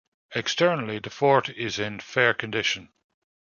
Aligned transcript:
Externally 0.33 0.97
the 0.97 1.11
fort 1.11 1.49
is 1.49 1.77
in 1.77 1.99
fair 1.99 2.33
condition. 2.33 2.89